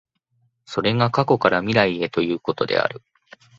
[0.65, 3.03] それが過去から未来へということである。